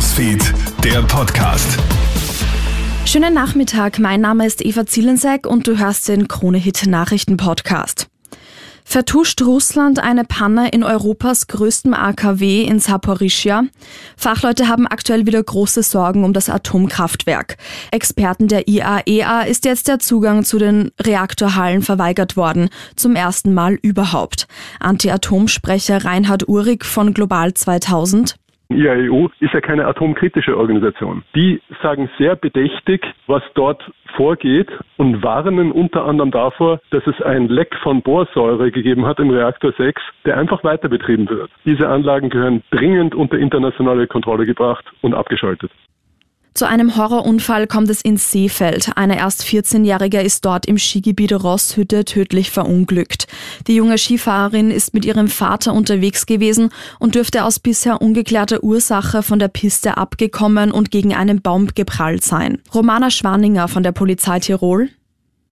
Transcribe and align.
Newsfeed, 0.00 0.54
der 0.82 1.02
Podcast. 1.02 1.78
Schönen 3.04 3.34
Nachmittag, 3.34 3.98
mein 3.98 4.22
Name 4.22 4.46
ist 4.46 4.64
Eva 4.64 4.86
Zielensek 4.86 5.46
und 5.46 5.66
du 5.66 5.76
hörst 5.76 6.08
den 6.08 6.26
Krone-Hit 6.26 6.86
Nachrichten 6.86 7.36
Podcast. 7.36 8.08
Vertuscht 8.82 9.42
Russland 9.42 9.98
eine 9.98 10.24
Panne 10.24 10.70
in 10.70 10.84
Europas 10.84 11.48
größtem 11.48 11.92
AKW 11.92 12.62
in 12.62 12.78
Saporischia? 12.78 13.64
Fachleute 14.16 14.68
haben 14.68 14.86
aktuell 14.86 15.26
wieder 15.26 15.42
große 15.42 15.82
Sorgen 15.82 16.24
um 16.24 16.32
das 16.32 16.48
Atomkraftwerk. 16.48 17.58
Experten 17.90 18.48
der 18.48 18.68
IAEA 18.68 19.44
e 19.44 19.50
ist 19.50 19.66
jetzt 19.66 19.86
der 19.86 19.98
Zugang 19.98 20.44
zu 20.44 20.58
den 20.58 20.92
Reaktorhallen 20.98 21.82
verweigert 21.82 22.38
worden, 22.38 22.70
zum 22.96 23.16
ersten 23.16 23.52
Mal 23.52 23.74
überhaupt. 23.82 24.46
Anti-Atom-Sprecher 24.78 26.06
Reinhard 26.06 26.48
Uhrig 26.48 26.86
von 26.86 27.12
Global 27.12 27.52
2000. 27.52 28.36
IAEO 28.70 29.30
ist 29.40 29.52
ja 29.52 29.60
keine 29.60 29.86
atomkritische 29.86 30.56
Organisation. 30.56 31.22
Die 31.34 31.60
sagen 31.82 32.08
sehr 32.18 32.36
bedächtig, 32.36 33.04
was 33.26 33.42
dort 33.54 33.82
vorgeht 34.16 34.68
und 34.96 35.22
warnen 35.22 35.72
unter 35.72 36.04
anderem 36.04 36.30
davor, 36.30 36.80
dass 36.90 37.06
es 37.06 37.20
ein 37.22 37.48
Leck 37.48 37.74
von 37.82 38.02
Borsäure 38.02 38.70
gegeben 38.70 39.06
hat 39.06 39.18
im 39.18 39.30
Reaktor 39.30 39.72
6, 39.76 40.00
der 40.24 40.36
einfach 40.36 40.62
weiter 40.64 40.88
betrieben 40.88 41.28
wird. 41.28 41.50
Diese 41.64 41.88
Anlagen 41.88 42.30
gehören 42.30 42.62
dringend 42.70 43.14
unter 43.14 43.38
internationale 43.38 44.06
Kontrolle 44.06 44.46
gebracht 44.46 44.84
und 45.00 45.14
abgeschaltet. 45.14 45.70
Zu 46.54 46.66
einem 46.66 46.96
Horrorunfall 46.96 47.66
kommt 47.66 47.88
es 47.90 48.00
in 48.00 48.16
Seefeld. 48.16 48.90
Eine 48.96 49.18
erst 49.18 49.42
14-Jährige 49.44 50.20
ist 50.20 50.44
dort 50.44 50.66
im 50.66 50.78
Skigebiet 50.78 51.32
Rosshütte 51.32 52.04
tödlich 52.04 52.50
verunglückt. 52.50 53.28
Die 53.66 53.76
junge 53.76 53.98
Skifahrerin 53.98 54.70
ist 54.70 54.92
mit 54.92 55.04
ihrem 55.04 55.28
Vater 55.28 55.72
unterwegs 55.72 56.26
gewesen 56.26 56.70
und 56.98 57.14
dürfte 57.14 57.44
aus 57.44 57.60
bisher 57.60 58.02
ungeklärter 58.02 58.64
Ursache 58.64 59.22
von 59.22 59.38
der 59.38 59.48
Piste 59.48 59.96
abgekommen 59.96 60.72
und 60.72 60.90
gegen 60.90 61.14
einen 61.14 61.40
Baum 61.40 61.68
geprallt 61.68 62.24
sein. 62.24 62.58
Romana 62.74 63.10
Schwaninger 63.10 63.68
von 63.68 63.82
der 63.82 63.92
Polizei 63.92 64.40
Tirol. 64.40 64.90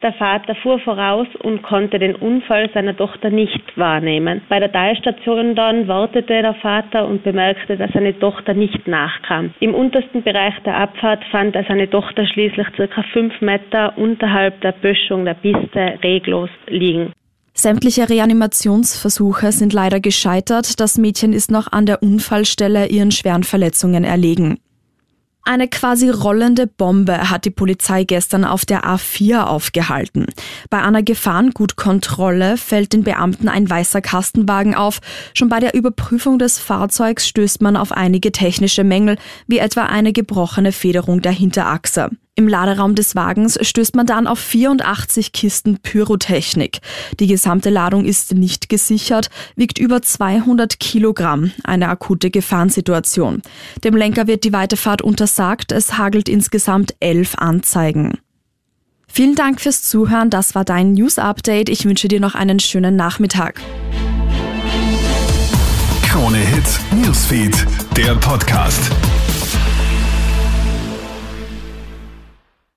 Der 0.00 0.12
Vater 0.12 0.54
fuhr 0.54 0.78
voraus 0.78 1.26
und 1.42 1.62
konnte 1.64 1.98
den 1.98 2.14
Unfall 2.14 2.70
seiner 2.72 2.96
Tochter 2.96 3.30
nicht 3.30 3.76
wahrnehmen. 3.76 4.42
Bei 4.48 4.60
der 4.60 4.70
Teilstation 4.70 5.56
dann 5.56 5.88
wartete 5.88 6.40
der 6.40 6.54
Vater 6.54 7.08
und 7.08 7.24
bemerkte, 7.24 7.76
dass 7.76 7.90
seine 7.92 8.16
Tochter 8.16 8.54
nicht 8.54 8.86
nachkam. 8.86 9.52
Im 9.58 9.74
untersten 9.74 10.22
Bereich 10.22 10.54
der 10.64 10.76
Abfahrt 10.76 11.24
fand 11.32 11.56
er 11.56 11.64
seine 11.64 11.90
Tochter 11.90 12.24
schließlich 12.28 12.68
circa 12.76 13.02
fünf 13.12 13.40
Meter 13.40 13.98
unterhalb 13.98 14.60
der 14.60 14.70
Böschung 14.70 15.24
der 15.24 15.34
Piste 15.34 15.98
reglos 16.04 16.50
liegen. 16.68 17.12
Sämtliche 17.52 18.08
Reanimationsversuche 18.08 19.50
sind 19.50 19.72
leider 19.72 19.98
gescheitert. 19.98 20.78
Das 20.78 20.96
Mädchen 20.96 21.32
ist 21.32 21.50
noch 21.50 21.72
an 21.72 21.86
der 21.86 22.04
Unfallstelle 22.04 22.86
ihren 22.86 23.10
schweren 23.10 23.42
Verletzungen 23.42 24.04
erlegen. 24.04 24.60
Eine 25.48 25.66
quasi 25.66 26.10
rollende 26.10 26.66
Bombe 26.66 27.30
hat 27.30 27.46
die 27.46 27.50
Polizei 27.50 28.04
gestern 28.04 28.44
auf 28.44 28.66
der 28.66 28.84
A4 28.84 29.44
aufgehalten. 29.44 30.26
Bei 30.68 30.82
einer 30.82 31.02
Gefahrengutkontrolle 31.02 32.58
fällt 32.58 32.92
den 32.92 33.02
Beamten 33.02 33.48
ein 33.48 33.70
weißer 33.70 34.02
Kastenwagen 34.02 34.74
auf. 34.74 34.98
Schon 35.32 35.48
bei 35.48 35.58
der 35.58 35.72
Überprüfung 35.72 36.38
des 36.38 36.58
Fahrzeugs 36.58 37.26
stößt 37.26 37.62
man 37.62 37.78
auf 37.78 37.92
einige 37.92 38.30
technische 38.30 38.84
Mängel, 38.84 39.16
wie 39.46 39.56
etwa 39.56 39.84
eine 39.84 40.12
gebrochene 40.12 40.70
Federung 40.70 41.22
der 41.22 41.32
Hinterachse. 41.32 42.10
Im 42.38 42.46
Laderaum 42.46 42.94
des 42.94 43.16
Wagens 43.16 43.58
stößt 43.60 43.96
man 43.96 44.06
dann 44.06 44.28
auf 44.28 44.38
84 44.38 45.32
Kisten 45.32 45.78
Pyrotechnik. 45.78 46.78
Die 47.18 47.26
gesamte 47.26 47.68
Ladung 47.68 48.04
ist 48.04 48.32
nicht 48.32 48.68
gesichert, 48.68 49.28
wiegt 49.56 49.76
über 49.76 50.02
200 50.02 50.78
Kilogramm, 50.78 51.50
eine 51.64 51.88
akute 51.88 52.30
Gefahrensituation. 52.30 53.42
Dem 53.82 53.96
Lenker 53.96 54.28
wird 54.28 54.44
die 54.44 54.52
Weiterfahrt 54.52 55.02
untersagt, 55.02 55.72
es 55.72 55.98
hagelt 55.98 56.28
insgesamt 56.28 56.94
elf 57.00 57.34
Anzeigen. 57.34 58.18
Vielen 59.08 59.34
Dank 59.34 59.60
fürs 59.60 59.82
Zuhören, 59.82 60.30
das 60.30 60.54
war 60.54 60.64
dein 60.64 60.92
News 60.92 61.18
Update. 61.18 61.68
Ich 61.68 61.86
wünsche 61.86 62.06
dir 62.06 62.20
noch 62.20 62.36
einen 62.36 62.60
schönen 62.60 62.94
Nachmittag. 62.94 63.60
Krone 66.04 66.38
Hits, 66.38 66.78
Newsfeed, 66.92 67.66
der 67.96 68.14
Podcast. 68.14 68.92